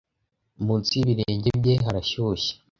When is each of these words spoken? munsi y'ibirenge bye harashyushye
munsi 0.65 0.91
y'ibirenge 0.97 1.49
bye 1.61 1.75
harashyushye 1.83 2.51